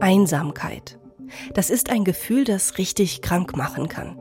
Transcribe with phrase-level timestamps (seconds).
[0.00, 0.98] Einsamkeit.
[1.54, 4.18] Das ist ein Gefühl, das richtig krank machen kann.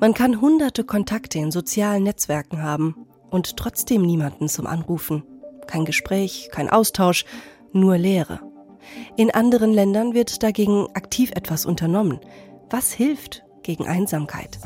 [0.00, 5.24] Man kann hunderte Kontakte in sozialen Netzwerken haben und trotzdem niemanden zum Anrufen.
[5.66, 7.24] Kein Gespräch, kein Austausch,
[7.72, 8.40] nur Leere.
[9.16, 12.20] In anderen Ländern wird dagegen aktiv etwas unternommen.
[12.70, 14.58] Was hilft gegen Einsamkeit?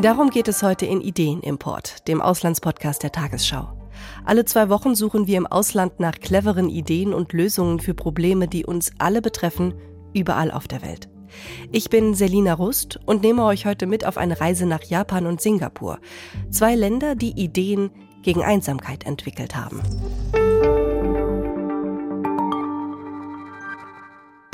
[0.00, 3.83] Darum geht es heute in Ideenimport, dem Auslandspodcast der Tagesschau.
[4.24, 8.64] Alle zwei Wochen suchen wir im Ausland nach cleveren Ideen und Lösungen für Probleme, die
[8.64, 9.74] uns alle betreffen,
[10.12, 11.08] überall auf der Welt.
[11.72, 15.40] Ich bin Selina Rust und nehme euch heute mit auf eine Reise nach Japan und
[15.40, 15.98] Singapur.
[16.50, 17.90] Zwei Länder, die Ideen
[18.22, 19.82] gegen Einsamkeit entwickelt haben.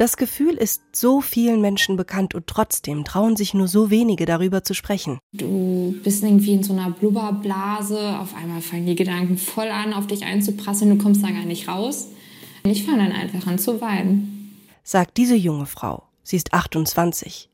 [0.01, 4.65] Das Gefühl ist so vielen Menschen bekannt und trotzdem trauen sich nur so wenige darüber
[4.65, 5.19] zu sprechen.
[5.35, 10.07] Du bist irgendwie in so einer Blubberblase, auf einmal fangen die Gedanken voll an, auf
[10.07, 12.09] dich einzuprasseln, du kommst da gar nicht raus.
[12.63, 14.57] Ich fange dann einfach an zu weinen.
[14.85, 16.05] Sagt diese junge Frau.
[16.23, 17.51] Sie ist 28.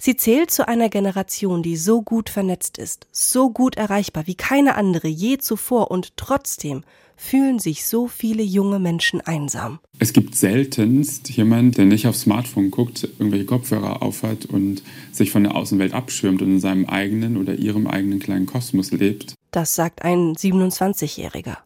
[0.00, 4.74] Sie zählt zu einer Generation, die so gut vernetzt ist, so gut erreichbar wie keine
[4.74, 6.82] andere je zuvor und trotzdem
[7.16, 9.78] fühlen sich so viele junge Menschen einsam.
[9.98, 15.44] Es gibt seltenst jemanden, der nicht aufs Smartphone guckt, irgendwelche Kopfhörer aufhat und sich von
[15.44, 19.34] der Außenwelt abschirmt und in seinem eigenen oder ihrem eigenen kleinen Kosmos lebt.
[19.50, 21.58] Das sagt ein 27-Jähriger.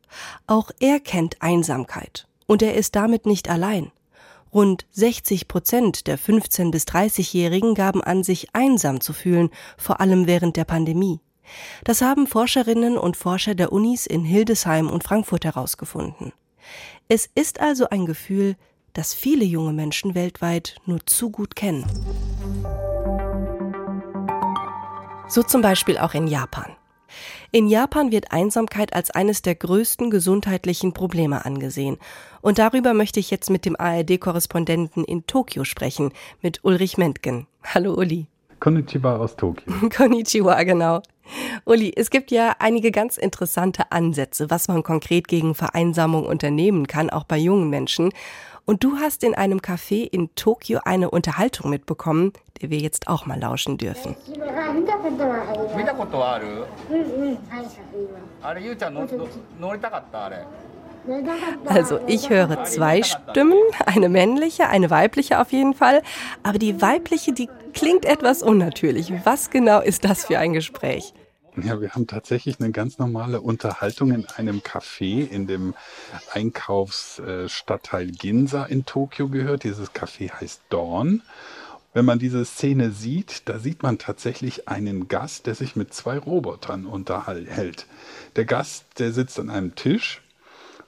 [0.47, 2.27] Auch er kennt Einsamkeit.
[2.47, 3.91] Und er ist damit nicht allein.
[4.53, 10.27] Rund 60 Prozent der 15- bis 30-Jährigen gaben an, sich einsam zu fühlen, vor allem
[10.27, 11.21] während der Pandemie.
[11.85, 16.33] Das haben Forscherinnen und Forscher der Unis in Hildesheim und Frankfurt herausgefunden.
[17.09, 18.57] Es ist also ein Gefühl,
[18.93, 21.87] das viele junge Menschen weltweit nur zu gut kennen.
[25.29, 26.75] So zum Beispiel auch in Japan.
[27.51, 31.99] In Japan wird Einsamkeit als eines der größten gesundheitlichen Probleme angesehen.
[32.43, 37.47] Und darüber möchte ich jetzt mit dem ARD-Korrespondenten in Tokio sprechen, mit Ulrich Mentgen.
[37.63, 38.27] Hallo Uli.
[38.61, 39.73] Konnichiwa aus Tokio.
[39.97, 41.03] Konnichiwa, genau.
[41.65, 47.11] Uli, es gibt ja einige ganz interessante Ansätze, was man konkret gegen Vereinsamung unternehmen kann,
[47.11, 48.11] auch bei jungen Menschen.
[48.65, 53.25] Und du hast in einem Café in Tokio eine Unterhaltung mitbekommen, der wir jetzt auch
[53.25, 54.15] mal lauschen dürfen.
[61.65, 66.03] Also ich höre zwei Stimmen, eine männliche, eine weibliche auf jeden Fall,
[66.43, 69.13] aber die weibliche, die klingt etwas unnatürlich.
[69.25, 71.15] Was genau ist das für ein Gespräch?
[71.63, 75.75] Ja, wir haben tatsächlich eine ganz normale Unterhaltung in einem Café in dem
[76.33, 79.65] Einkaufsstadtteil Ginza in Tokio gehört.
[79.65, 81.23] Dieses Café heißt Dawn.
[81.95, 86.19] Wenn man diese Szene sieht, da sieht man tatsächlich einen Gast, der sich mit zwei
[86.19, 87.87] Robotern unterhält.
[88.37, 90.23] Der Gast, der sitzt an einem Tisch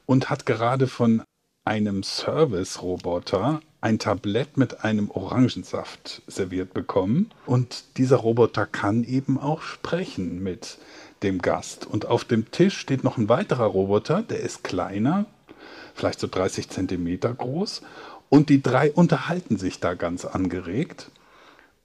[0.06, 1.23] und hat gerade von
[1.65, 7.31] einem Service-Roboter ein Tablett mit einem Orangensaft serviert bekommen.
[7.47, 10.79] Und dieser Roboter kann eben auch sprechen mit
[11.23, 11.87] dem Gast.
[11.87, 15.27] Und auf dem Tisch steht noch ein weiterer Roboter, der ist kleiner,
[15.95, 17.83] vielleicht so 30 Zentimeter groß.
[18.29, 21.11] Und die drei unterhalten sich da ganz angeregt.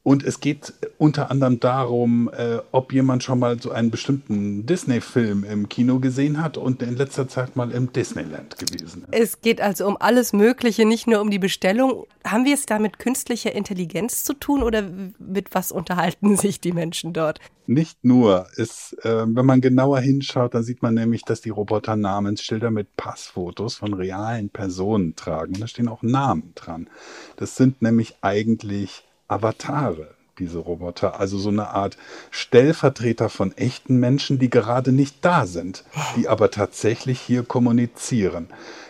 [0.06, 5.44] Und es geht unter anderem darum, äh, ob jemand schon mal so einen bestimmten Disney-Film
[5.44, 9.20] im Kino gesehen hat und in letzter Zeit mal im Disneyland gewesen ist.
[9.20, 12.06] Es geht also um alles Mögliche, nicht nur um die Bestellung.
[12.24, 14.84] Haben wir es da mit künstlicher Intelligenz zu tun oder
[15.18, 17.40] mit was unterhalten sich die Menschen dort?
[17.66, 18.46] Nicht nur.
[18.58, 22.96] Es, äh, wenn man genauer hinschaut, dann sieht man nämlich, dass die Roboter Namensschilder mit
[22.96, 25.54] Passfotos von realen Personen tragen.
[25.60, 26.92] Da stehen auch Namen dran.
[27.38, 31.20] Das sind nämlich eigentlich Avatare, diese Roboter.
[31.20, 31.98] Also so eine Art
[32.32, 35.84] Stellvertreter von echten Menschen, die gerade nicht da sind,
[36.16, 38.48] die aber tatsächlich hier kommunizieren.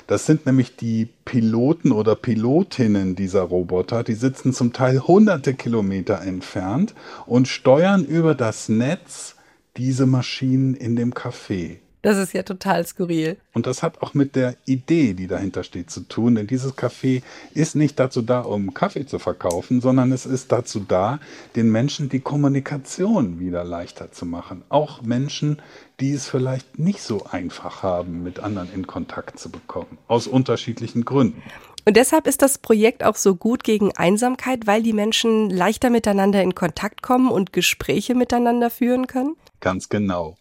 [0.08, 6.22] Das sind nämlich die Piloten oder Pilotinnen dieser Roboter, die sitzen zum Teil hunderte Kilometer
[6.22, 6.94] entfernt
[7.26, 9.36] und steuern über das Netz
[9.78, 11.78] diese Maschinen in dem Café.
[12.06, 13.38] Das ist ja total skurril.
[13.56, 16.36] Und das hat auch mit der Idee, die dahinter steht, zu tun.
[16.36, 17.24] Denn dieses Café
[17.56, 21.20] ist nicht dazu da, um Kaffee zu verkaufen, sondern es ist dazu da,
[21.56, 24.62] den Menschen die Kommunikation wieder leichter zu machen.
[24.70, 25.64] Auch Menschen,
[26.00, 29.98] die es vielleicht nicht so einfach haben, mit anderen in Kontakt zu bekommen.
[30.08, 31.42] Aus unterschiedlichen Gründen.
[31.86, 36.44] Und deshalb ist das Projekt auch so gut gegen Einsamkeit, weil die Menschen leichter miteinander
[36.44, 39.36] in Kontakt kommen und Gespräche miteinander führen können?
[39.60, 40.36] Ganz genau.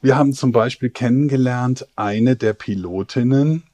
[0.00, 3.64] Wir haben zum Beispiel kennengelernt eine der Pilotinnen,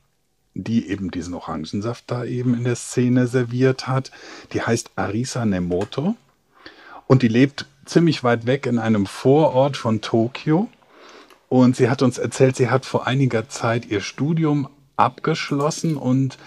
[0.55, 4.11] die eben diesen Orangensaft da eben in der Szene serviert hat.
[4.53, 6.17] Die heißt Arisa Nemoto
[7.07, 10.69] und die lebt ziemlich weit weg in einem Vorort von Tokio.
[11.49, 16.39] Und sie hat uns erzählt, sie hat vor einiger Zeit ihr Studium abgeschlossen und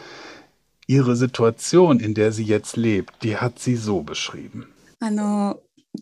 [0.87, 4.67] ihre Situation, in der sie jetzt lebt, die hat sie so beschrieben.
[4.99, 5.59] あの、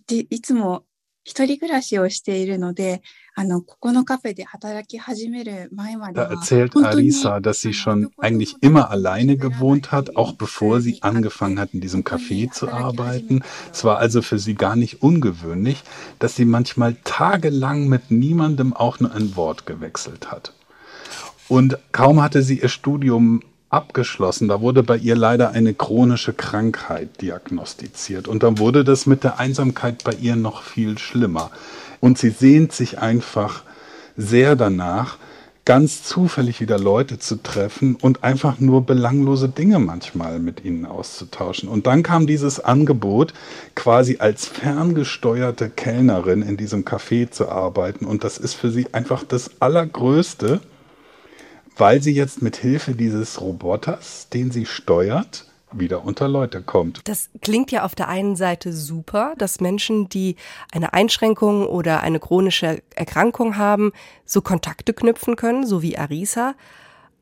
[0.07, 0.85] でいつも
[1.25, 3.01] 一人暮らしをしているので、
[3.39, 10.33] あの、ここのカフェで働き始める前まで Da は、 erzählt 本当に Arisa, dass sie schon eigentlich immer alleine gewohnt hat, auch
[10.33, 13.41] bevor sie angefangen hat, in diesem Café zu arbeiten.
[13.73, 15.83] Es war also für sie gar nicht ungewöhnlich,
[16.19, 20.53] dass sie manchmal tagelang mit niemandem auch nur ein Wort gewechselt hat.
[21.49, 27.22] Und kaum hatte sie ihr Studium abgeschlossen, da wurde bei ihr leider eine chronische Krankheit
[27.22, 28.28] diagnostiziert.
[28.28, 31.50] Und dann wurde das mit der Einsamkeit bei ihr noch viel schlimmer.
[32.00, 33.62] Und sie sehnt sich einfach
[34.16, 35.18] sehr danach,
[35.64, 41.68] ganz zufällig wieder Leute zu treffen und einfach nur belanglose Dinge manchmal mit ihnen auszutauschen.
[41.68, 43.34] Und dann kam dieses Angebot,
[43.76, 48.04] quasi als ferngesteuerte Kellnerin in diesem Café zu arbeiten.
[48.04, 50.60] Und das ist für sie einfach das Allergrößte,
[51.80, 57.00] weil sie jetzt mit Hilfe dieses Roboters, den sie steuert, wieder unter Leute kommt.
[57.04, 60.36] Das klingt ja auf der einen Seite super, dass Menschen, die
[60.72, 63.92] eine Einschränkung oder eine chronische Erkrankung haben,
[64.24, 66.54] so Kontakte knüpfen können, so wie Arisa.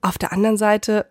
[0.00, 1.06] Auf der anderen Seite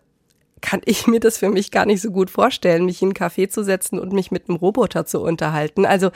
[0.60, 3.48] kann ich mir das für mich gar nicht so gut vorstellen, mich in einen Café
[3.48, 5.86] zu setzen und mich mit einem Roboter zu unterhalten.
[5.86, 6.10] Also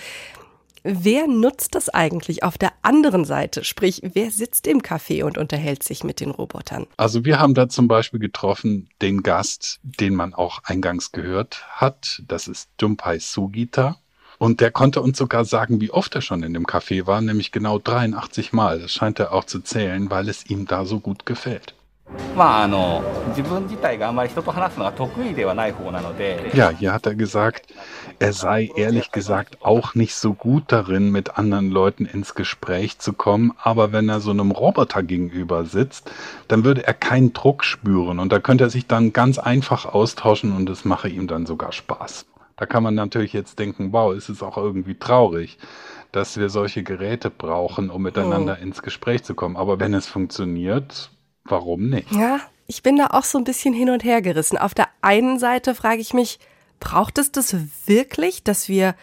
[0.84, 3.62] Wer nutzt das eigentlich auf der anderen Seite?
[3.62, 6.86] Sprich, wer sitzt im Café und unterhält sich mit den Robotern?
[6.96, 12.22] Also wir haben da zum Beispiel getroffen den Gast, den man auch eingangs gehört hat.
[12.26, 13.98] Das ist Dumpai Sugita.
[14.38, 17.52] Und der konnte uns sogar sagen, wie oft er schon in dem Café war, nämlich
[17.52, 18.80] genau 83 Mal.
[18.80, 21.76] Das scheint er auch zu zählen, weil es ihm da so gut gefällt.
[26.54, 27.72] Ja, hier hat er gesagt,
[28.18, 33.12] er sei ehrlich gesagt auch nicht so gut darin, mit anderen Leuten ins Gespräch zu
[33.12, 36.10] kommen, aber wenn er so einem Roboter gegenüber sitzt,
[36.48, 40.56] dann würde er keinen Druck spüren und da könnte er sich dann ganz einfach austauschen
[40.56, 42.26] und es mache ihm dann sogar Spaß.
[42.56, 45.58] Da kann man natürlich jetzt denken, wow, ist es auch irgendwie traurig,
[46.12, 48.62] dass wir solche Geräte brauchen, um miteinander oh.
[48.62, 49.56] ins Gespräch zu kommen.
[49.56, 51.10] Aber wenn es funktioniert,
[51.44, 52.10] warum nicht?
[52.12, 54.58] Ja, ich bin da auch so ein bisschen hin und her gerissen.
[54.58, 56.38] Auf der einen Seite frage ich mich,
[56.80, 57.54] braucht es das
[57.86, 58.94] wirklich, dass wir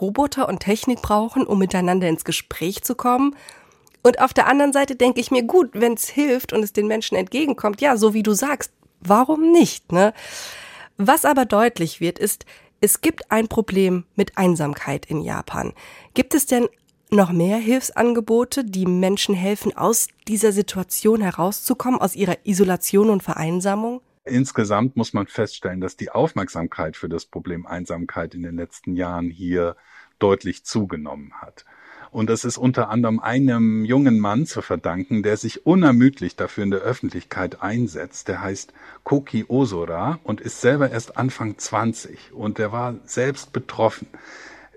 [0.00, 3.36] Roboter und Technik brauchen, um miteinander ins Gespräch zu kommen?
[4.02, 6.86] Und auf der anderen Seite denke ich mir, gut, wenn es hilft und es den
[6.86, 10.14] Menschen entgegenkommt, ja, so wie du sagst, warum nicht, ne?
[10.96, 12.44] Was aber deutlich wird, ist,
[12.80, 15.74] es gibt ein Problem mit Einsamkeit in Japan.
[16.14, 16.68] Gibt es denn
[17.10, 24.00] noch mehr Hilfsangebote, die Menschen helfen, aus dieser Situation herauszukommen, aus ihrer Isolation und Vereinsamung?
[24.24, 29.30] Insgesamt muss man feststellen, dass die Aufmerksamkeit für das Problem Einsamkeit in den letzten Jahren
[29.30, 29.76] hier
[30.18, 31.64] deutlich zugenommen hat.
[32.10, 36.70] Und das ist unter anderem einem jungen Mann zu verdanken, der sich unermüdlich dafür in
[36.70, 38.28] der Öffentlichkeit einsetzt.
[38.28, 38.72] Der heißt
[39.04, 44.08] Koki Osora und ist selber erst Anfang 20 und der war selbst betroffen.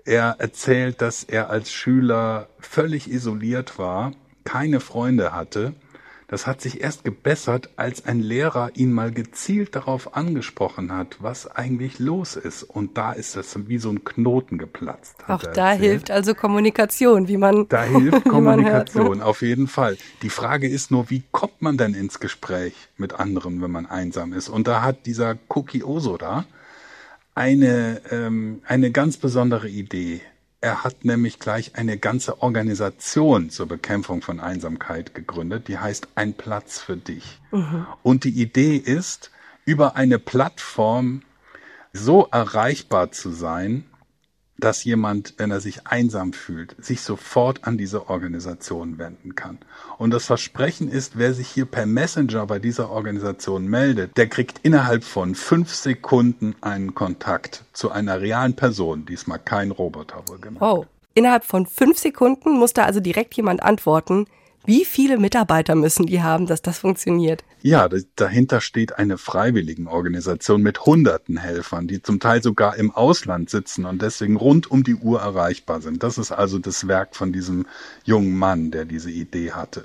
[0.04, 4.12] Er erzählt, dass er als Schüler völlig isoliert war,
[4.44, 5.74] keine Freunde hatte.
[6.26, 11.46] Das hat sich erst gebessert, als ein Lehrer ihn mal gezielt darauf angesprochen hat, was
[11.46, 12.62] eigentlich los ist.
[12.62, 15.16] Und da ist das wie so ein Knoten geplatzt.
[15.28, 15.90] Auch da erzählt.
[15.90, 17.68] hilft also Kommunikation, wie man.
[17.68, 19.02] Da hilft man hört, ne?
[19.02, 19.98] Kommunikation, auf jeden Fall.
[20.22, 24.32] Die Frage ist nur, wie kommt man denn ins Gespräch mit anderen, wenn man einsam
[24.32, 24.48] ist?
[24.48, 26.46] Und da hat dieser Koki Osoda
[27.34, 30.20] eine, ähm, eine ganz besondere Idee.
[30.60, 36.34] Er hat nämlich gleich eine ganze Organisation zur Bekämpfung von Einsamkeit gegründet, die heißt Ein
[36.34, 37.40] Platz für dich.
[38.02, 39.32] Und die Idee ist,
[39.64, 41.22] über eine Plattform
[41.92, 43.84] so erreichbar zu sein,
[44.62, 49.58] dass jemand, wenn er sich einsam fühlt, sich sofort an diese Organisation wenden kann.
[49.98, 54.60] Und das Versprechen ist, wer sich hier per Messenger bei dieser Organisation meldet, der kriegt
[54.62, 60.60] innerhalb von fünf Sekunden einen Kontakt zu einer realen Person, diesmal kein Roboter wohlgemerkt.
[60.60, 60.86] Wow.
[61.14, 64.26] Innerhalb von fünf Sekunden muss da also direkt jemand antworten.
[64.64, 67.44] Wie viele Mitarbeiter müssen die haben, dass das funktioniert?
[67.62, 73.50] Ja, da- dahinter steht eine Freiwilligenorganisation mit hunderten Helfern, die zum Teil sogar im Ausland
[73.50, 76.02] sitzen und deswegen rund um die Uhr erreichbar sind.
[76.02, 77.66] Das ist also das Werk von diesem
[78.04, 79.84] jungen Mann, der diese Idee hatte.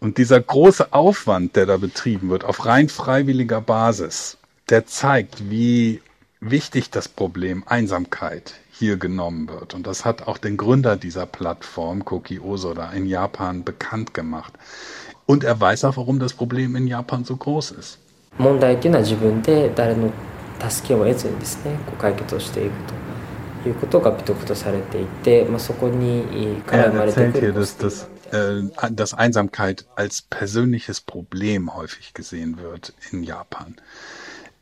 [0.00, 4.38] Und dieser große Aufwand, der da betrieben wird, auf rein freiwilliger Basis,
[4.68, 6.00] der zeigt, wie
[6.43, 9.73] wichtig das Problem Einsamkeit hier genommen wird.
[9.73, 14.53] Und das hat auch den Gründer dieser Plattform, Koki Osoda, in Japan bekannt gemacht.
[15.25, 17.99] Und er weiß auch, warum das Problem in Japan so groß ist.
[18.37, 20.11] 問題っていうのは自分で誰の
[20.59, 22.75] 助けを得ずにですねこう解決をしていく
[23.63, 32.13] ということが美徳とされていて、まあ、そこにから Er 生まれて erzählt く hier, る dass das äh, dass Einsamkeit als persönliches Problem häufig
[32.13, 33.75] gesehen wird in Japan.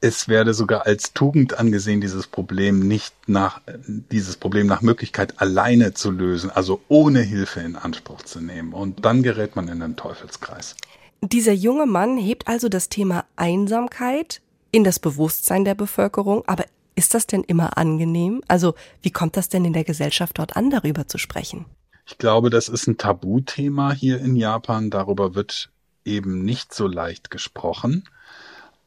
[0.05, 5.95] Es werde sogar als Tugend angesehen, dieses Problem nicht nach, dieses Problem nach Möglichkeit alleine
[5.95, 8.73] zu lösen, also ohne Hilfe in Anspruch zu nehmen.
[8.73, 10.75] Und dann gerät man in den Teufelskreis.
[11.21, 14.43] Dieser junge Mann hebt also das Thema Einsamkeit
[14.73, 16.65] in das Bewusstsein der Bevölkerung, aber
[16.97, 18.43] ist das denn immer angenehm?
[18.49, 21.65] Also wie kommt das denn in der Gesellschaft dort an, darüber zu sprechen?
[22.07, 24.91] Ich glaube, das ist ein Tabuthema hier in Japan.
[24.91, 25.71] Darüber wird
[26.05, 28.03] eben nicht so leicht gesprochen.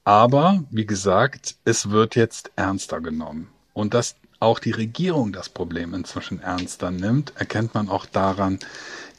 [0.05, 3.49] Aber wie gesagt, es wird jetzt ernster genommen.
[3.73, 8.59] Und dass auch die Regierung das Problem inzwischen ernster nimmt, erkennt man auch daran,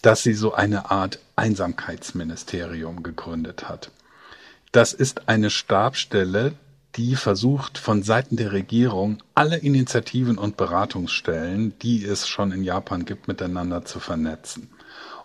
[0.02, 3.90] dass sie so eine Art Einsamkeitsministerium gegründet hat.
[4.70, 6.54] Das ist eine Stabstelle,
[6.94, 13.04] die versucht, von Seiten der Regierung alle Initiativen und Beratungsstellen, die es schon in Japan
[13.04, 14.70] gibt, miteinander zu vernetzen.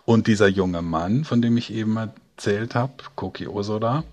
[0.06, 4.04] Und dieser junge Mann, von dem ich eben erzählt habe, Koki Osoda,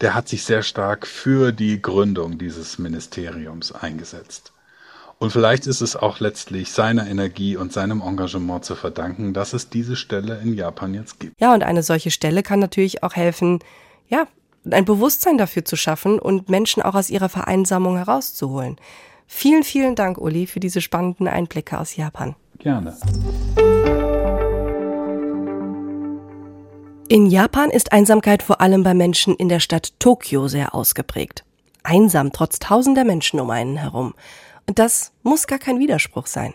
[0.00, 4.52] der hat sich sehr stark für die Gründung dieses Ministeriums eingesetzt.
[5.18, 9.70] Und vielleicht ist es auch letztlich seiner Energie und seinem Engagement zu verdanken, dass es
[9.70, 11.40] diese Stelle in Japan jetzt gibt.
[11.40, 13.60] Ja, und eine solche Stelle kann natürlich auch helfen,
[14.08, 14.26] ja,
[14.70, 18.76] ein Bewusstsein dafür zu schaffen und Menschen auch aus ihrer Vereinsamung herauszuholen.
[19.26, 22.34] Vielen, vielen Dank, Uli, für diese spannenden Einblicke aus Japan.
[22.58, 22.96] Gerne.
[27.06, 31.44] In Japan ist Einsamkeit vor allem bei Menschen in der Stadt Tokio sehr ausgeprägt.
[31.82, 34.14] Einsam trotz tausender Menschen um einen herum.
[34.66, 36.54] Und das muss gar kein Widerspruch sein.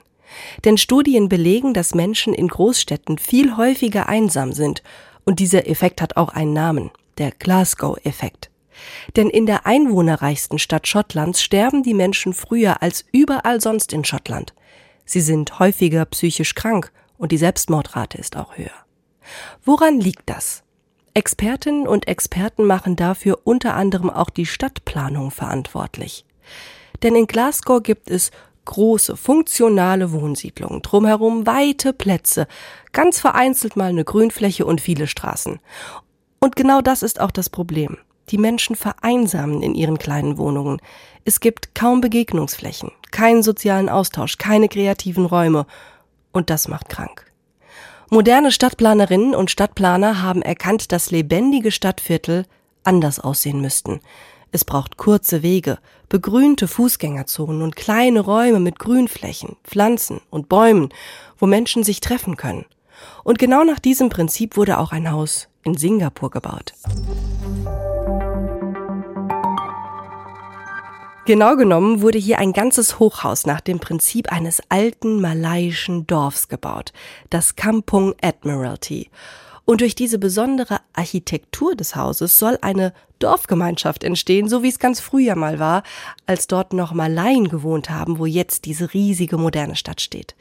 [0.65, 4.81] Denn Studien belegen, dass Menschen in Großstädten viel häufiger einsam sind.
[5.23, 6.89] Und dieser Effekt hat auch einen Namen
[7.19, 8.49] der Glasgow-Effekt.
[9.15, 14.55] Denn in der einwohnerreichsten Stadt Schottlands sterben die Menschen früher als überall sonst in Schottland.
[15.05, 18.88] Sie sind häufiger psychisch krank und die Selbstmordrate ist auch höher.
[19.63, 20.63] Woran liegt das?
[21.13, 26.25] Expertinnen und Experten machen dafür unter anderem auch die Stadtplanung verantwortlich.
[27.03, 28.31] Denn in Glasgow gibt es
[28.65, 32.47] große, funktionale Wohnsiedlungen, drumherum weite Plätze,
[32.91, 35.59] ganz vereinzelt mal eine Grünfläche und viele Straßen.
[36.39, 37.97] Und genau das ist auch das Problem.
[38.29, 40.79] Die Menschen vereinsamen in ihren kleinen Wohnungen.
[41.25, 45.65] Es gibt kaum Begegnungsflächen, keinen sozialen Austausch, keine kreativen Räume.
[46.31, 47.28] Und das macht krank.
[48.11, 52.45] Moderne Stadtplanerinnen und Stadtplaner haben erkannt, dass lebendige Stadtviertel
[52.83, 53.99] anders aussehen müssten.
[54.51, 55.77] Es braucht kurze Wege,
[56.09, 60.89] begrünte Fußgängerzonen und kleine Räume mit Grünflächen, Pflanzen und Bäumen,
[61.37, 62.65] wo Menschen sich treffen können.
[63.23, 66.73] Und genau nach diesem Prinzip wurde auch ein Haus in Singapur gebaut.
[71.29, 76.91] Genau genommen wurde hier ein ganzes Hochhaus nach dem Prinzip eines alten malaiischen Dorfs gebaut,
[77.29, 79.11] das Kampung Admiralty.
[79.69, 84.99] Und durch diese besondere Architektur des Hauses soll eine Dorfgemeinschaft entstehen, so wie es ganz
[84.99, 85.83] früher mal war,
[86.25, 90.33] als dort noch Malaien gewohnt haben, wo jetzt diese riesige moderne Stadt steht.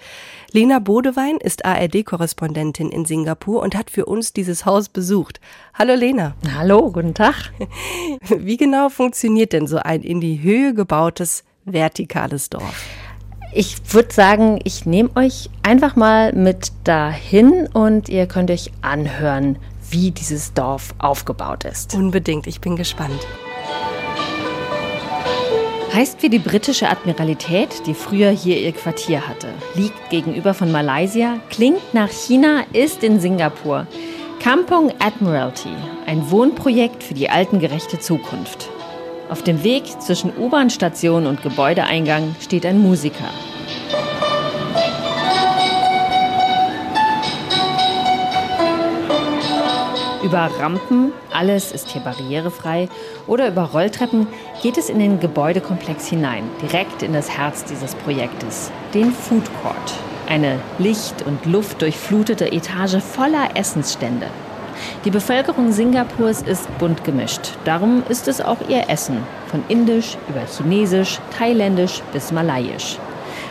[0.52, 5.42] Lena Bodewein ist ARD-Korrespondentin in Singapur und hat für uns dieses Haus besucht.
[5.74, 6.34] Hallo Lena.
[6.54, 7.52] Hallo, guten Tag.
[8.30, 12.82] Wie genau funktioniert denn so ein in die Höhe gebautes vertikales Dorf?
[13.52, 19.56] Ich würde sagen, ich nehme euch einfach mal mit dahin und ihr könnt euch anhören,
[19.90, 21.94] wie dieses Dorf aufgebaut ist.
[21.94, 23.26] Unbedingt, ich bin gespannt.
[25.94, 29.48] Heißt wie die britische Admiralität, die früher hier ihr Quartier hatte.
[29.74, 33.86] Liegt gegenüber von Malaysia, klingt nach China, ist in Singapur.
[34.40, 35.70] Kampong Admiralty,
[36.06, 38.68] ein Wohnprojekt für die altengerechte Zukunft.
[39.30, 43.28] Auf dem Weg zwischen U-Bahn-Station und Gebäudeeingang steht ein Musiker.
[50.24, 52.88] Über Rampen, alles ist hier barrierefrei,
[53.26, 54.26] oder über Rolltreppen
[54.62, 59.94] geht es in den Gebäudekomplex hinein, direkt in das Herz dieses Projektes, den Food Court.
[60.26, 64.26] Eine licht- und luftdurchflutete Etage voller Essensstände.
[65.04, 67.52] Die Bevölkerung Singapurs ist bunt gemischt.
[67.64, 69.18] Darum ist es auch ihr Essen.
[69.48, 72.98] Von indisch über chinesisch, thailändisch bis malayisch.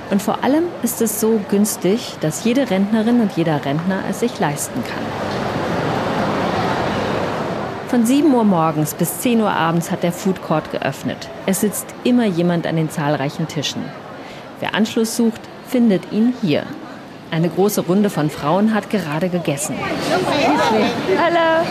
[0.10, 4.40] Und vor allem ist es so günstig, dass jede Rentnerin und jeder Rentner es sich
[4.40, 5.38] leisten kann.
[7.88, 11.30] Von 7 Uhr morgens bis 10 Uhr abends hat der Food Court geöffnet.
[11.46, 13.84] Es sitzt immer jemand an den zahlreichen Tischen.
[14.60, 16.64] Wer Anschluss sucht, findet ihn hier.
[17.30, 19.76] Eine große Runde von Frauen hat gerade gegessen.
[21.16, 21.66] Hello.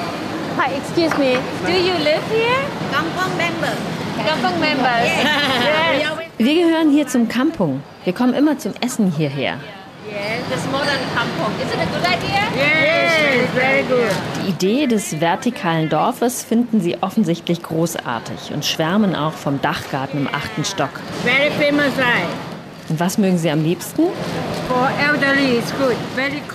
[0.59, 1.39] Hi, excuse me.
[1.65, 2.63] Do you live here?
[2.93, 3.73] Kampong member.
[4.27, 5.09] Kampong members.
[6.39, 7.83] Wir gehören hier zum Kampung.
[8.05, 9.59] Wir kommen immer zum Essen hierher.
[14.43, 20.29] Die Idee des vertikalen Dorfes finden sie offensichtlich großartig und schwärmen auch vom Dachgarten im
[20.29, 21.01] achten Stock.
[21.25, 22.29] Very famous, right?
[22.89, 24.03] Und was mögen sie am liebsten?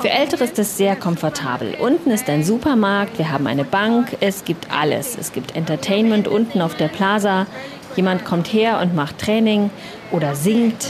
[0.02, 1.76] Für Ältere ist es sehr komfortabel.
[1.80, 5.18] Unten ist ein Supermarkt, wir haben eine Bank, es gibt alles.
[5.20, 7.48] Es gibt Entertainment unten auf der Plaza.
[7.96, 9.70] Jemand kommt her und macht Training
[10.12, 10.88] oder singt.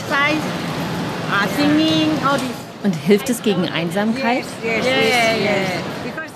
[2.25, 2.39] uh.
[2.83, 4.43] Und hilft es gegen Einsamkeit?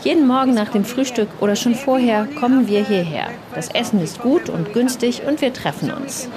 [0.04, 3.30] Jeden Morgen nach dem Frühstück oder schon vorher kommen wir hierher.
[3.56, 6.30] Das Essen ist gut und günstig und wir treffen uns.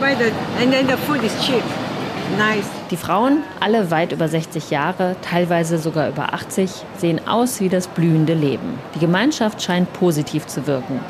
[2.37, 2.69] Nice.
[2.91, 7.89] Die Frauen, alle weit über 60 Jahre, teilweise sogar über 80, sehen aus wie das
[7.89, 8.79] blühende Leben.
[8.95, 11.01] Die Gemeinschaft scheint positiv zu wirken.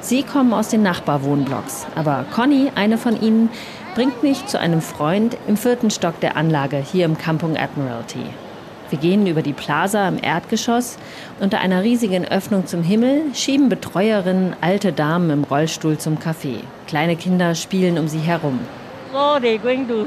[0.00, 3.48] Sie kommen aus den Nachbarwohnblocks, aber Conny, eine von ihnen,
[3.94, 8.24] bringt mich zu einem Freund im vierten Stock der Anlage hier im Kampung Admiralty.
[8.90, 10.96] Wir gehen über die Plaza im Erdgeschoss.
[11.40, 16.58] Unter einer riesigen Öffnung zum Himmel schieben Betreuerinnen alte Damen im Rollstuhl zum Café.
[16.86, 18.60] Kleine Kinder spielen um sie herum.
[19.12, 20.06] So they're going to.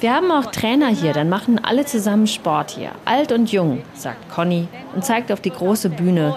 [0.00, 2.90] Wir haben auch Trainer hier, dann machen alle zusammen Sport hier.
[3.04, 6.36] Alt und jung, sagt Conny und zeigt auf die große Bühne.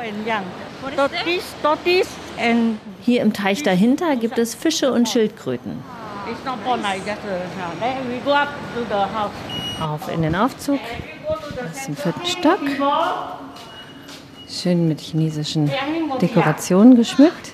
[3.02, 5.84] Hier im Teich dahinter gibt es Fische und Schildkröten.
[9.82, 10.80] Auf in den Aufzug.
[11.56, 12.60] Das ist im vierten Stock.
[14.48, 15.70] Schön mit chinesischen
[16.22, 17.52] Dekorationen geschmückt.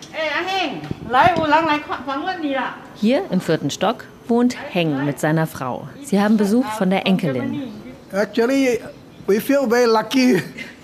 [2.96, 5.88] Hier im vierten Stock wohnt Heng mit seiner Frau.
[6.04, 7.64] Sie haben Besuch von der Enkelin.
[8.12, 8.80] Actually,
[9.28, 10.42] we feel very lucky.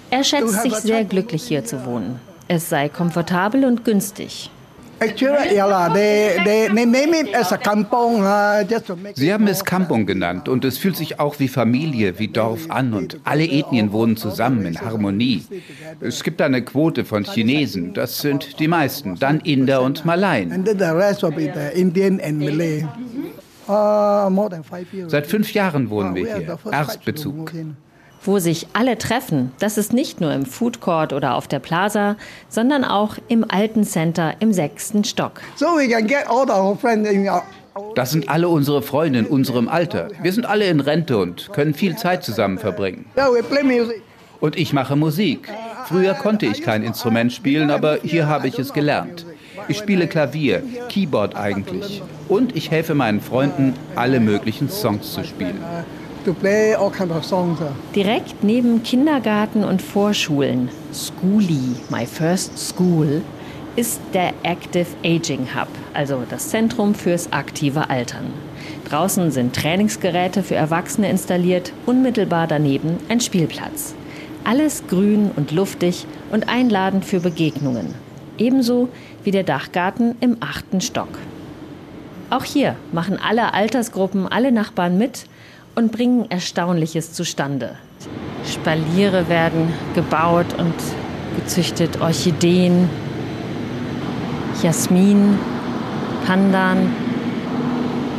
[0.10, 2.20] Er schätzt sich sehr glücklich hier zu wohnen.
[2.48, 4.50] Es sei komfortabel und günstig.
[7.64, 8.24] Kampong
[9.16, 12.94] Sie haben es Kampung genannt und es fühlt sich auch wie Familie, wie Dorf an
[12.94, 15.44] und alle Ethnien wohnen zusammen in Harmonie.
[16.00, 20.52] Es gibt eine Quote von Chinesen, das sind die meisten, dann Inder und Malaien.
[20.52, 22.86] And then the rest will be the Indian and Malay.
[23.68, 25.12] Uh, more than five years.
[25.12, 27.52] Seit fünf Jahren wohnen wir We are the hier, Erstbezug.
[28.24, 32.18] Wo sich alle treffen, das ist nicht nur im Food Court oder auf der Plaza,
[32.50, 35.42] sondern auch im alten Center im sechsten Stock.
[35.56, 37.42] So we can get all our friends in our
[37.96, 40.10] Das sind alle unsere Freunde in unserem Alter.
[40.22, 43.06] Wir sind alle in Rente und können viel Zeit zusammen verbringen.
[44.40, 45.50] Und ich mache Musik.
[45.86, 49.26] Früher konnte ich kein Instrument spielen, aber hier habe ich es gelernt.
[49.68, 52.02] Ich spiele Klavier, Keyboard eigentlich.
[52.28, 55.60] Und ich helfe meinen Freunden, alle möglichen Songs zu spielen.
[57.96, 63.24] Direkt neben Kindergarten und Vorschulen, Schoolie, my first school,
[63.76, 68.34] ist der Active Aging Hub, also das Zentrum fürs aktive Altern.
[68.88, 73.96] Draußen sind Trainingsgeräte für Erwachsene installiert, unmittelbar daneben ein Spielplatz.
[74.44, 77.96] Alles grün und luftig und einladend für Begegnungen.
[78.38, 78.90] Ebenso
[79.24, 81.18] wie der Dachgarten im achten Stock.
[82.30, 85.26] Auch hier machen alle Altersgruppen, alle Nachbarn mit
[85.76, 87.76] und bringen Erstaunliches zustande.
[88.46, 90.74] Spaliere werden gebaut und
[91.38, 92.90] gezüchtet, Orchideen,
[94.62, 95.38] Jasmin,
[96.26, 96.94] Pandan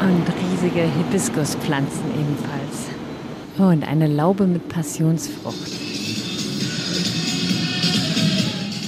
[0.00, 2.52] und riesige Hibiskuspflanzen ebenfalls.
[3.58, 5.70] Oh, und eine Laube mit Passionsfrucht.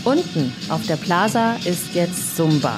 [0.05, 2.75] Unten auf der Plaza ist jetzt Zumba.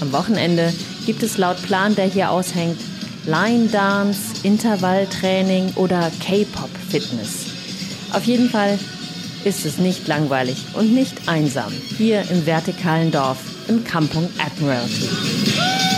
[0.00, 0.72] Am Wochenende
[1.06, 2.78] gibt es laut Plan, der hier aushängt,
[3.26, 7.46] Line Dance, Intervalltraining oder K-Pop-Fitness.
[8.12, 8.78] Auf jeden Fall
[9.44, 15.93] ist es nicht langweilig und nicht einsam hier im vertikalen Dorf im Kampung Admiralty.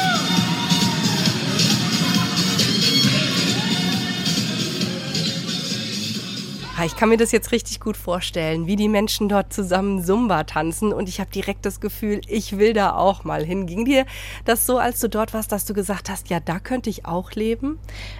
[6.85, 10.93] Ich kann mir das jetzt richtig gut vorstellen, wie die Menschen dort zusammen Zumba tanzen
[10.93, 13.67] und ich habe direkt das Gefühl, ich will da auch mal hin.
[13.67, 14.05] Ging dir
[14.45, 17.33] das so, als du dort warst, dass du gesagt hast, ja, da könnte ich auch
[17.33, 17.79] leben?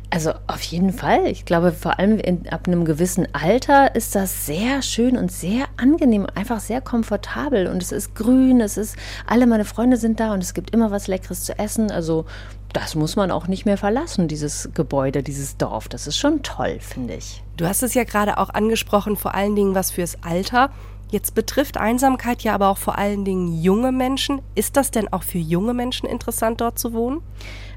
[0.09, 1.27] Also auf jeden Fall.
[1.27, 5.67] Ich glaube, vor allem in, ab einem gewissen Alter ist das sehr schön und sehr
[5.77, 7.67] angenehm, einfach sehr komfortabel.
[7.67, 10.91] Und es ist grün, es ist, alle meine Freunde sind da und es gibt immer
[10.91, 11.91] was Leckeres zu essen.
[11.91, 12.25] Also
[12.73, 15.89] das muss man auch nicht mehr verlassen, dieses Gebäude, dieses Dorf.
[15.89, 17.43] Das ist schon toll, finde ich.
[17.57, 20.71] Du hast es ja gerade auch angesprochen, vor allen Dingen was fürs Alter.
[21.11, 24.43] Jetzt betrifft Einsamkeit ja aber auch vor allen Dingen junge Menschen.
[24.55, 27.23] Ist das denn auch für junge Menschen interessant, dort zu wohnen?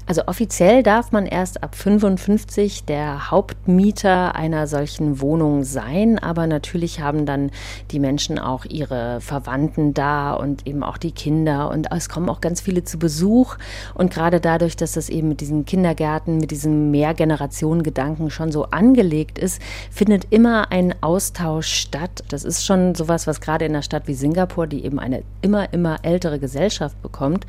[0.06, 7.00] Also offiziell darf man erst ab 55 der Hauptmieter einer solchen Wohnung sein, aber natürlich
[7.00, 7.50] haben dann
[7.92, 12.40] die Menschen auch ihre Verwandten da und eben auch die Kinder und es kommen auch
[12.40, 13.56] ganz viele zu Besuch
[13.94, 19.38] und gerade dadurch, dass das eben mit diesen Kindergärten, mit diesem Mehrgenerationen-Gedanken schon so angelegt
[19.38, 22.24] ist, findet immer ein Austausch statt.
[22.28, 25.72] Das ist schon sowas, was gerade in einer Stadt wie Singapur, die eben eine immer,
[25.72, 27.46] immer ältere Gesellschaft bekommt,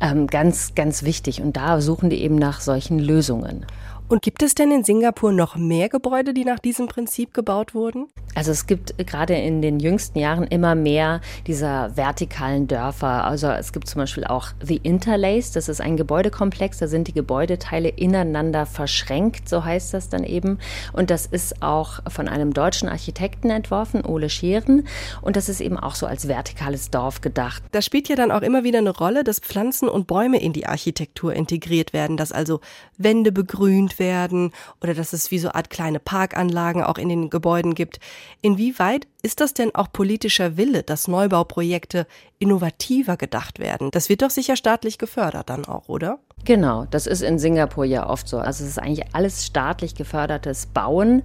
[0.00, 1.42] ähm, ganz, ganz wichtig.
[1.42, 3.64] Und da suchen die eben nach solchen Lösungen.
[4.08, 8.06] Und gibt es denn in Singapur noch mehr Gebäude, die nach diesem Prinzip gebaut wurden?
[8.34, 13.24] Also es gibt gerade in den jüngsten Jahren immer mehr dieser vertikalen Dörfer.
[13.24, 17.12] Also es gibt zum Beispiel auch The Interlace, das ist ein Gebäudekomplex, da sind die
[17.12, 20.58] Gebäudeteile ineinander verschränkt, so heißt das dann eben.
[20.94, 24.86] Und das ist auch von einem deutschen Architekten entworfen, Ole Scheren.
[25.20, 27.62] Und das ist eben auch so als vertikales Dorf gedacht.
[27.72, 30.66] Da spielt ja dann auch immer wieder eine Rolle, dass Pflanzen und Bäume in die
[30.66, 32.60] Architektur integriert werden, dass also
[32.96, 37.74] Wände begrünt werden oder dass es wie so Art kleine Parkanlagen auch in den Gebäuden
[37.74, 38.00] gibt.
[38.42, 42.06] Inwieweit ist das denn auch politischer Wille, dass Neubauprojekte
[42.38, 43.90] innovativer gedacht werden?
[43.90, 46.20] Das wird doch sicher staatlich gefördert dann auch, oder?
[46.44, 48.38] Genau, das ist in Singapur ja oft so.
[48.38, 51.22] Also es ist eigentlich alles staatlich gefördertes Bauen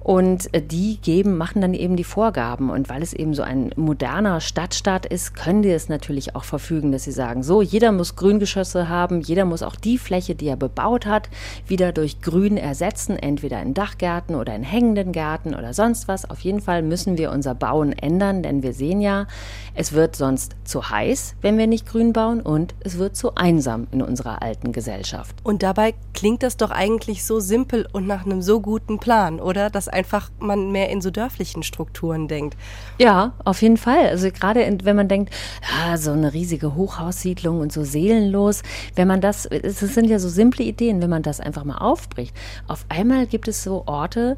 [0.00, 2.70] und äh, die geben, machen dann eben die Vorgaben.
[2.70, 6.92] Und weil es eben so ein moderner Stadtstaat ist, können die es natürlich auch verfügen,
[6.92, 10.56] dass sie sagen, so, jeder muss Grüngeschosse haben, jeder muss auch die Fläche, die er
[10.56, 11.28] bebaut hat,
[11.68, 16.28] wieder durch Grün ersetzen, entweder in Dachgärten oder in hängenden Gärten oder sonst was.
[16.28, 19.26] Auf jeden Fall müssen wir unser Bauen ändern, denn wir sehen ja,
[19.74, 23.88] es wird sonst zu heiß, wenn wir nicht grün bauen und es wird zu einsam
[23.90, 25.36] in unserer alten Gesellschaft.
[25.42, 29.70] Und dabei klingt das doch eigentlich so simpel und nach einem so guten Plan, oder?
[29.70, 32.56] Dass einfach man mehr in so dörflichen Strukturen denkt.
[32.98, 34.08] Ja, auf jeden Fall.
[34.08, 38.62] Also gerade wenn man denkt, ja, so eine riesige Hochhaussiedlung und so seelenlos,
[38.94, 42.34] wenn man das, es sind ja so simple Ideen, wenn man das einfach mal aufbricht.
[42.68, 44.36] Auf einmal gibt es so Orte,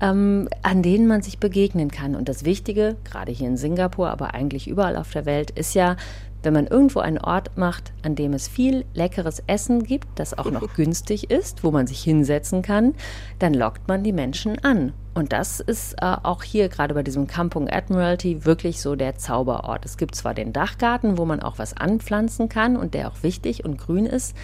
[0.00, 2.14] ähm, an denen man sich begegnen kann.
[2.14, 5.96] Und das Wichtige, gerade hier in Singapur, aber eigentlich überall auf der Welt, ist ja,
[6.42, 10.50] wenn man irgendwo einen Ort macht, an dem es viel leckeres Essen gibt, das auch
[10.50, 12.94] noch günstig ist, wo man sich hinsetzen kann,
[13.40, 14.92] dann lockt man die Menschen an.
[15.14, 19.84] Und das ist äh, auch hier gerade bei diesem Kampung Admiralty wirklich so der Zauberort.
[19.84, 23.64] Es gibt zwar den Dachgarten, wo man auch was anpflanzen kann und der auch wichtig
[23.64, 24.36] und grün ist,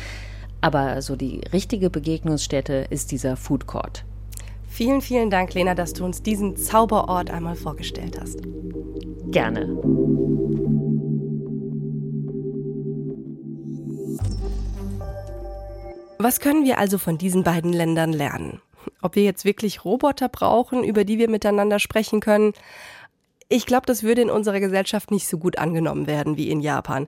[0.61, 4.05] aber so die richtige Begegnungsstätte ist dieser Food Court.
[4.75, 8.41] Vielen, vielen Dank, Lena, dass du uns diesen Zauberort einmal vorgestellt hast.
[9.31, 9.69] Gerne.
[16.19, 18.61] Was können wir also von diesen beiden Ländern lernen?
[19.01, 22.53] Ob wir jetzt wirklich Roboter brauchen, über die wir miteinander sprechen können?
[23.49, 27.07] Ich glaube, das würde in unserer Gesellschaft nicht so gut angenommen werden wie in Japan.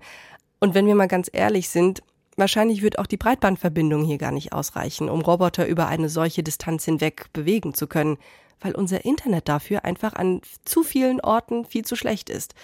[0.60, 2.04] Und wenn wir mal ganz ehrlich sind,
[2.36, 6.84] Wahrscheinlich wird auch die Breitbandverbindung hier gar nicht ausreichen, um Roboter über eine solche Distanz
[6.84, 8.18] hinweg bewegen zu können,
[8.60, 12.54] weil unser Internet dafür einfach an zu vielen Orten viel zu schlecht ist.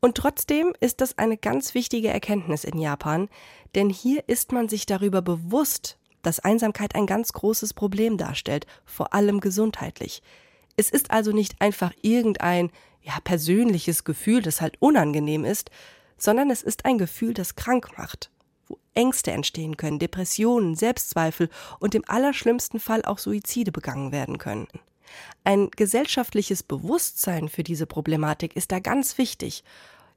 [0.00, 3.28] Und trotzdem ist das eine ganz wichtige Erkenntnis in Japan,
[3.74, 9.14] denn hier ist man sich darüber bewusst, dass Einsamkeit ein ganz großes Problem darstellt, vor
[9.14, 10.22] allem gesundheitlich.
[10.76, 12.70] Es ist also nicht einfach irgendein
[13.02, 15.70] ja, persönliches Gefühl, das halt unangenehm ist,
[16.18, 18.30] sondern es ist ein Gefühl, das krank macht
[18.94, 21.48] Ängste entstehen können, Depressionen, Selbstzweifel
[21.78, 24.68] und im allerschlimmsten Fall auch Suizide begangen werden können.
[25.44, 29.64] Ein gesellschaftliches Bewusstsein für diese Problematik ist da ganz wichtig.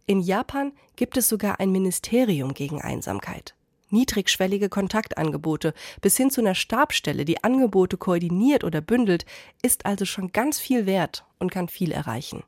[0.05, 3.55] In Japan gibt es sogar ein Ministerium gegen Einsamkeit.
[3.89, 9.25] Niedrigschwellige Kontaktangebote bis hin zu einer Stabstelle, die Angebote koordiniert oder bündelt,
[9.61, 12.43] ist also schon ganz viel wert und kann viel erreichen.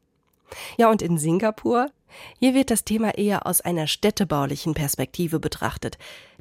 [0.78, 1.92] Ja, und in Singapur
[2.40, 5.98] hier wird das Thema eher aus einer städtebaulichen Perspektive betrachtet,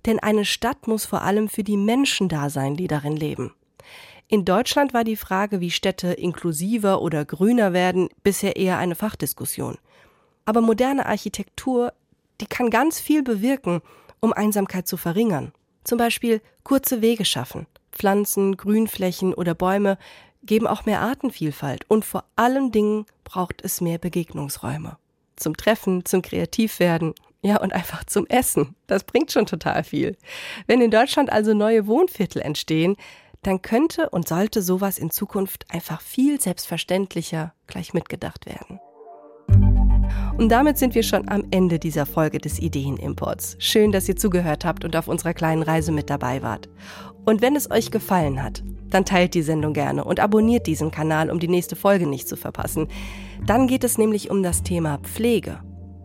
[0.07, 3.55] denn eine Stadt muss vor allem für die Menschen da sein, die darin leben.
[4.29, 9.79] In Deutschland war die Frage, wie Städte inklusiver oder grüner werden, bisher eher eine Fachdiskussion.
[10.47, 11.93] Aber moderne Architektur,
[12.41, 13.81] die kann ganz viel bewirken,
[14.21, 15.53] um Einsamkeit zu verringern.
[15.85, 17.67] Zum Beispiel kurze Wege schaffen.
[17.93, 19.99] Pflanzen, Grünflächen oder Bäume
[20.43, 24.97] geben auch mehr Artenvielfalt und vor allen Dingen braucht es mehr Begegnungsräume
[25.37, 28.75] zum Treffen, zum Kreativwerden, ja, und einfach zum Essen.
[28.87, 30.17] Das bringt schon total viel.
[30.67, 32.97] Wenn in Deutschland also neue Wohnviertel entstehen,
[33.43, 38.81] dann könnte und sollte sowas in Zukunft einfach viel selbstverständlicher gleich mitgedacht werden.
[40.39, 43.57] Und damit sind wir schon am Ende dieser Folge des Ideenimports.
[43.59, 46.69] Schön, dass ihr zugehört habt und auf unserer kleinen Reise mit dabei wart.
[47.25, 48.65] Und wenn es euch gefallen hat,
[48.95, 52.37] dann teilt die Sendung gerne und abonniert diesen Kanal, um die nächste Folge nicht zu
[52.37, 52.89] verpassen.
[53.45, 55.59] Dann geht es nämlich um das Thema Pflege.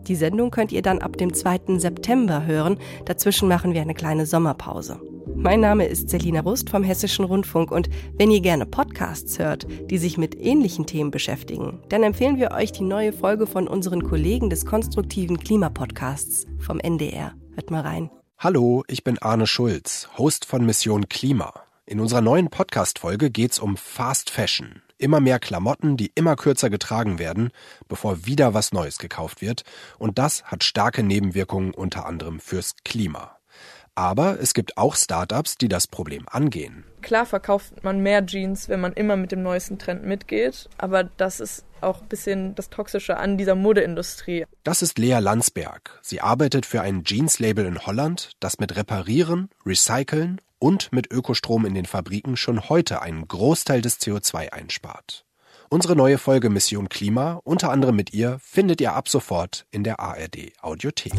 [0.08, 1.78] Die Sendung könnt ihr dann ab dem 2.
[1.78, 2.78] September hören.
[3.04, 5.00] Dazwischen machen wir eine kleine Sommerpause.
[5.36, 9.98] Mein Name ist Selina Rust vom Hessischen Rundfunk und wenn ihr gerne Podcasts hört, die
[9.98, 14.50] sich mit ähnlichen Themen beschäftigen, dann empfehlen wir euch die neue Folge von unseren Kollegen
[14.50, 17.34] des konstruktiven Klimapodcasts vom NDR.
[17.54, 18.10] Hört mal rein.
[18.38, 21.52] Hallo, ich bin Arne Schulz, Host von Mission Klima.
[21.90, 24.80] In unserer neuen Podcast-Folge geht's um Fast Fashion.
[24.96, 27.50] Immer mehr Klamotten, die immer kürzer getragen werden,
[27.88, 29.64] bevor wieder was Neues gekauft wird.
[29.98, 33.36] Und das hat starke Nebenwirkungen unter anderem fürs Klima.
[33.96, 36.84] Aber es gibt auch Startups, die das Problem angehen.
[37.02, 41.40] Klar verkauft man mehr Jeans, wenn man immer mit dem neuesten Trend mitgeht, aber das
[41.40, 44.44] ist auch ein bisschen das Toxische an dieser Modeindustrie.
[44.62, 45.98] Das ist Lea Landsberg.
[46.02, 51.74] Sie arbeitet für ein Jeans-Label in Holland, das mit Reparieren, Recyceln und mit Ökostrom in
[51.74, 55.24] den Fabriken schon heute einen Großteil des CO2 einspart.
[55.68, 59.98] Unsere neue Folge Mission Klima, unter anderem mit ihr, findet ihr ab sofort in der
[59.98, 61.12] ARD Audiothek.